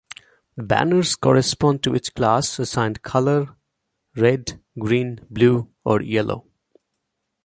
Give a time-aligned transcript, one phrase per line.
[0.55, 3.55] The banners correspond to each class' assigned color,
[4.15, 6.47] red, green, blue or yellow.